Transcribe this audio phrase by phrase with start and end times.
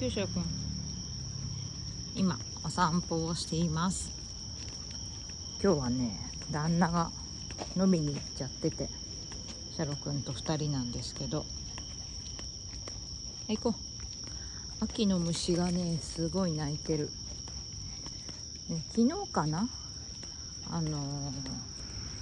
[0.00, 0.44] よいしょくん
[2.14, 4.12] 今お散歩をしています。
[5.60, 6.16] 今日はね
[6.52, 7.10] 旦那が
[7.76, 8.88] 飲みに行っちゃってて
[9.74, 11.44] シャロくんと2人なんですけど。
[13.48, 14.84] 行こう。
[14.84, 17.10] 秋の虫がねすごい鳴いてる、
[18.68, 19.68] ね、昨日かな
[20.70, 21.32] あの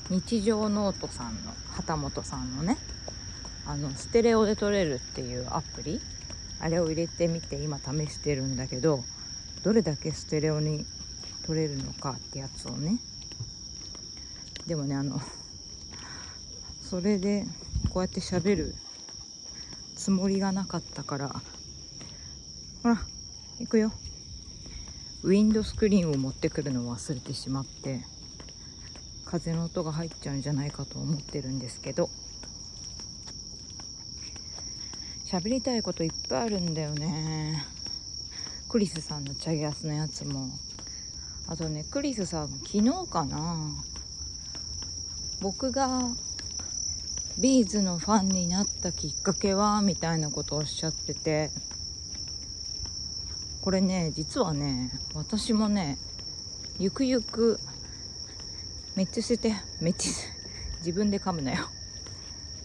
[0.09, 2.79] ー、日常ノートさんの旗本さんのね
[3.67, 6.01] あのステレオで撮れるっていうアプリ
[6.61, 9.05] あれを入れてみて今試してるんだけど
[9.63, 10.85] どれだけステレオに
[11.47, 12.99] 撮れるのかってやつをね。
[14.67, 15.21] でもねあの
[16.83, 17.45] それで
[17.91, 18.75] こうやって喋る
[19.97, 21.43] つもりがなかったから
[22.83, 23.01] ほら
[23.59, 23.93] 行くよ。
[25.23, 28.05] ウィンドスクリーンを持ってくるのを忘れてしまって
[29.25, 32.11] 風の音が入っちゃうんじゃないかと思ってるんですけど。
[35.27, 37.65] 喋りたいこといっぱいあるんだよね。
[38.69, 40.49] クリスさんのチャゲアスのやつも。
[41.49, 43.57] あとねクリスさん昨日かな。
[45.41, 46.03] 僕が
[47.39, 51.51] ビーズのファンになったきっかけはみたいなことをおっしゃってて。
[53.63, 55.99] これね実はね私もね
[56.79, 57.59] ゆくゆく
[58.95, 60.13] めっちゃ捨ててめっちゃ
[60.79, 61.69] 自分で噛むなよ。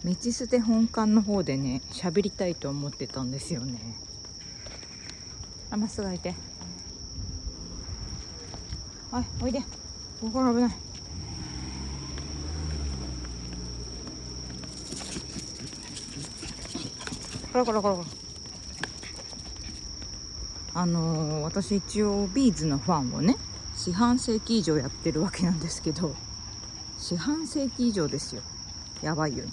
[0.04, 3.78] めち捨て本館の方でね喋りたいと思ってたんですよね。
[5.70, 6.34] あまっすぐ開いて。
[9.10, 9.60] はいおいで。
[9.60, 9.66] こ
[10.22, 10.70] こから危ない。
[17.52, 18.06] こらこらこらこら
[20.74, 23.36] あのー、私一応ビーズのファンをね
[23.76, 26.14] 四半世紀以上やってるわけなんですけど
[26.98, 28.42] 四半世紀以上ですよ。
[29.02, 29.52] やばいよね。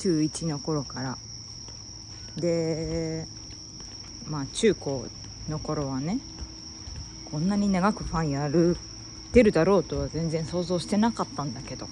[0.00, 1.18] 中1の頃から。
[2.36, 3.26] で
[4.26, 5.06] まあ中高
[5.48, 6.20] の頃はね
[7.30, 8.76] こんなに長くファンやる
[9.32, 11.86] てるだろうとは全然想像してなかったんだけど。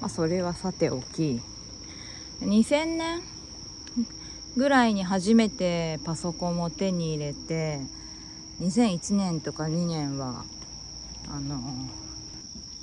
[0.00, 1.40] まあそれはさておき
[2.40, 3.22] 2000年
[4.56, 7.80] ぐらいに初めてパソコンを手に入れて
[8.60, 10.44] 2001年とか2年は
[11.28, 11.60] あの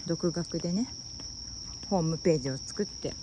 [0.06, 0.88] 独学でね
[1.90, 3.13] ホームページを作って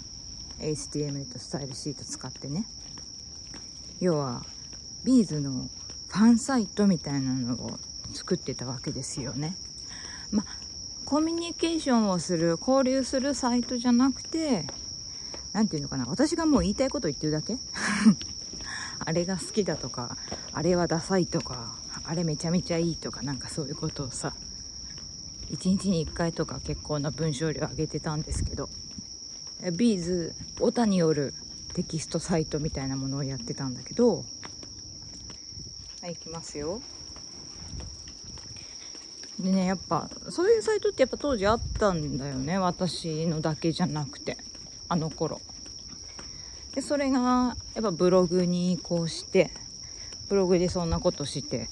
[0.60, 2.64] HTML とスタイルシート使ってね。
[4.00, 4.44] 要は
[5.04, 5.68] ビーズの
[6.08, 7.78] ファンサイトみたいなのを
[8.12, 9.56] 作ってたわけですよね。
[10.30, 10.44] ま
[11.04, 14.64] コミュニケーションをする交流するサイトじゃなくて
[15.52, 16.04] 何て言うのかな。
[16.06, 17.56] 私がもう言いたいこと言ってるだけ？
[19.04, 20.16] あれが好きだとか
[20.52, 24.34] あれはダサいとかあれめちゃめちゃいいとかなんかそういうことをさ
[25.50, 28.68] 1日に1回とか結構な文章量上げてたんですけど。
[29.72, 31.34] ビーズオタによる
[31.74, 34.24] テキストサイトみたいなものをやってたんだけど。
[36.00, 36.80] はい行きますよ。
[39.38, 42.58] でねやっぱそういうサイトってやっぱ当時あったんだよね。
[42.58, 44.36] 私のだけじゃなくて。
[44.90, 45.40] あの頃。
[46.74, 49.50] でそれがやっぱブログに移行して
[50.28, 51.68] ブログでそんなことして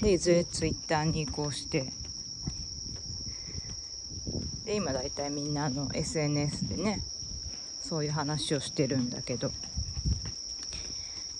[0.00, 1.92] でいずれツイッターに移行して
[4.66, 7.00] で今だいたいみんなの SNS でね
[7.80, 9.52] そういう話をしてるんだけど。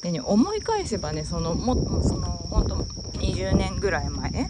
[0.03, 2.77] でね思い返せばねそのもその本当
[3.19, 4.49] 20年ぐらい前。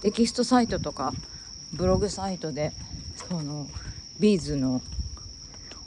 [0.00, 1.12] テキストサイトとか
[1.74, 2.72] ブログサイトで
[3.16, 3.68] その
[4.18, 4.80] ビーズの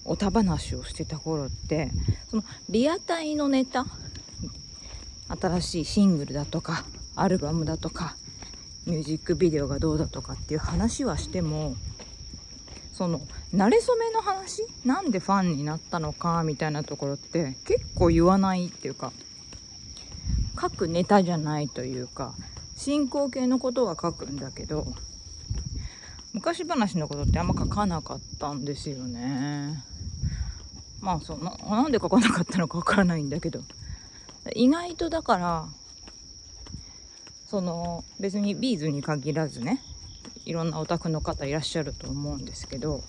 [0.05, 1.89] おた話をしてた頃って
[2.29, 3.87] そのリアタイのネタ
[5.41, 6.85] 新しいシングルだとか
[7.15, 8.15] アルバムだとか
[8.85, 11.75] ミュージックビデオがどうだとかっていう話はしても
[12.93, 13.19] その
[13.53, 14.63] 慣れ初めの話？
[14.85, 16.43] なんでファンになったのか？
[16.43, 19.11] みたいなところって結構言わないっていうか
[20.59, 22.33] 書くネタじゃないというか
[22.77, 24.85] 進行形のことは書くんだけど
[26.33, 29.83] 昔話のことってあんま書かなかったんですよね。
[31.01, 33.59] まあそのなんで書かなかったのかわからないんだけど
[34.53, 35.65] 意外とだから
[37.55, 39.79] その別にビーズに限らずね
[40.43, 43.01] いろんなオタクの方いらっしゃると思うんですけど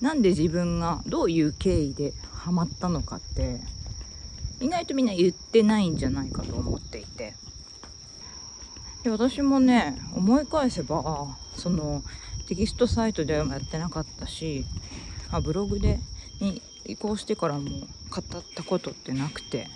[0.00, 3.60] なんで自分がどういう経緯でハマったのかって
[4.58, 7.34] 意外とみんな言ってないんじゃないかと思っていて。
[9.04, 12.02] で私もね思い返せばその
[12.48, 14.64] テキストサイトではやってなかったし
[15.30, 16.00] あブログで
[16.40, 19.68] に移行してからも語ったことってなくて。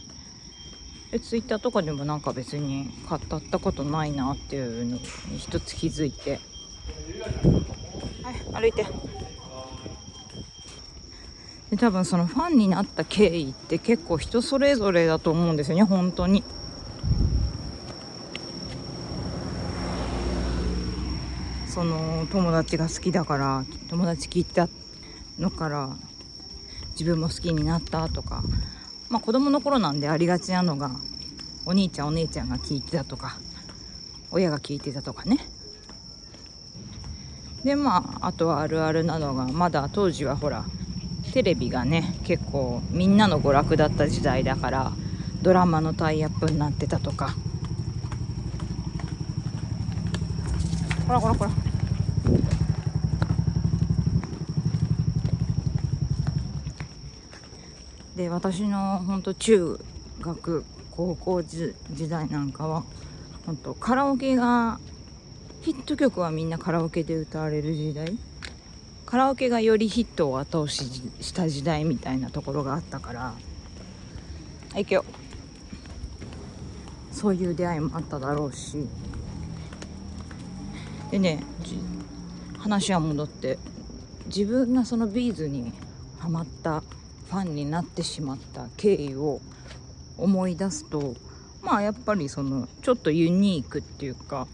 [1.15, 5.01] でツイッターとかでもなんか別に語ったことないなっていうのに
[5.39, 6.41] 一つ気づいて。
[8.53, 8.85] はい歩いて。
[11.71, 16.43] で多分そのファンになった経緯って結構人それぞれだと思うんですよね本当に。
[21.69, 24.69] その友達が好きだから友達聞いた
[25.39, 25.91] のから
[26.99, 28.43] 自分も好きになったとか
[29.15, 30.91] まあ子供の頃なんでありがちなのが
[31.65, 33.39] お兄ちゃんお姉ちゃんが聞いてたとか
[34.33, 35.39] 親が聞いてたとかね。
[37.63, 40.65] でまああとはあるあるなのがまだ当時はほら
[41.33, 44.93] テレビがね結構みんなの娯楽だった時代だから
[45.43, 47.37] ドラマのタイアップになってたとか。
[51.07, 51.64] ほらほらほら。
[58.17, 59.79] で私の本当中
[60.21, 61.75] 学高校時
[62.09, 62.85] 代なんかは
[63.45, 64.79] 本当カラオケが
[65.63, 68.17] ヒット曲はみんなカラオケで歌われる時代。
[69.07, 70.85] カラオケがよりヒットを後押し
[71.21, 73.21] した時代みたいなところがあったから
[74.73, 75.07] はい今日
[77.13, 78.89] そういう出会いもあっただろうし。
[81.11, 81.45] でね
[82.59, 83.59] 話は戻って
[84.27, 85.73] 自分がそのビーズに
[86.19, 86.83] ハマった
[87.29, 89.41] ファンになってしまった経緯を
[90.19, 91.15] 思い出すと
[91.63, 94.47] まあやっぱりそのちょっとユニークっていうか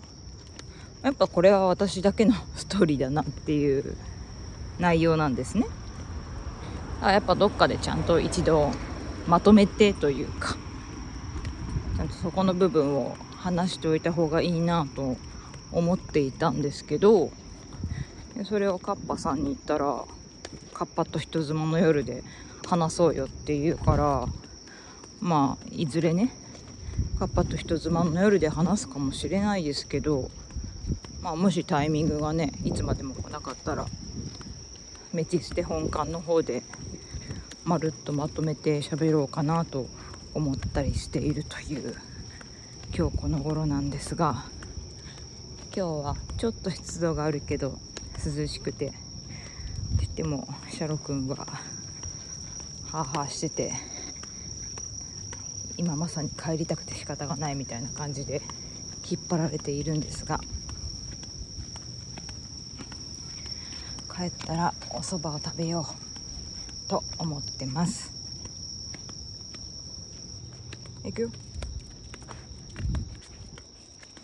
[1.03, 3.97] やっぱこれは私だけのストーリーだなっていう
[4.79, 5.67] 内容なんですね。
[7.03, 8.71] あやっぱどっかでちゃんと一度
[9.27, 10.57] まとめてというか
[11.97, 15.17] ちゃんとそこの部分を話しておいた方がいいなと
[15.73, 17.31] 思っていたんですけど
[18.45, 20.05] それをカッパさんに言ったら
[20.75, 22.23] 「カッパと人妻の夜」で
[22.71, 24.27] 話そうよって言うから
[25.21, 26.33] まあいずれね
[27.19, 30.31] カッパと人妻の夜で話すかもしれないですけど、
[31.21, 33.87] まあ、もしタイミングがねいつまでも来なかったら
[35.13, 36.63] メチステ本館の方で
[37.65, 39.89] まるっとまとめて喋ろうかなと
[40.35, 41.97] 思ったりしているという
[42.97, 44.45] 今日この頃なんですが
[45.75, 47.79] 今日はちょっと湿度があるけど
[48.25, 48.97] 涼しくてって
[50.03, 51.49] 言ってもシャロ君は
[52.91, 53.73] ハーハーしてて
[55.77, 58.43] 今まさに帰りたくて仕方がないみたいな感じで
[59.09, 60.41] 引っ張られているんですが
[64.13, 68.13] 帰ったらお蕎麦を食べようと思ってます。
[71.05, 71.31] いくよ。